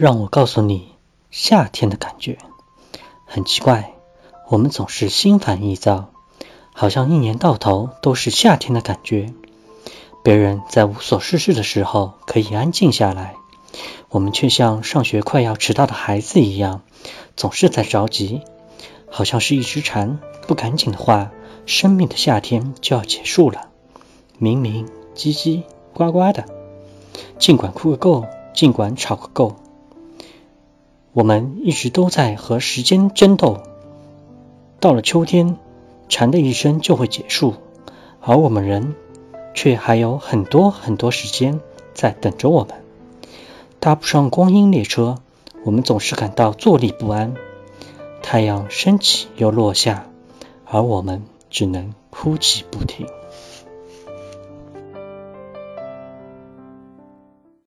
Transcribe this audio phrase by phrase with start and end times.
[0.00, 0.94] 让我告诉你
[1.30, 2.38] 夏天的感觉。
[3.26, 3.92] 很奇怪，
[4.48, 6.08] 我们总是心烦意躁，
[6.72, 9.34] 好像一年到头都是夏天的感觉。
[10.24, 13.34] 别人在无所事事的时候可以安静下来，
[14.08, 16.80] 我们却像上学快要迟到的孩子一样，
[17.36, 18.40] 总是在着急，
[19.10, 21.30] 好像是一只蝉，不赶紧的话，
[21.66, 23.68] 生命的夏天就要结束了。
[24.38, 26.46] 明明叽叽呱呱的，
[27.38, 28.24] 尽管哭个够，
[28.54, 29.56] 尽管吵个够。
[31.12, 33.62] 我们一直都在和时间争斗。
[34.78, 35.56] 到了秋天，
[36.08, 37.54] 蝉的一生就会结束，
[38.20, 38.94] 而我们人
[39.54, 41.60] 却还有很多很多时间
[41.94, 42.76] 在等着我们。
[43.80, 45.16] 搭不上光阴列车，
[45.64, 47.34] 我们总是感到坐立不安。
[48.22, 50.06] 太阳升起又落下，
[50.64, 53.06] 而我们只能哭泣不停。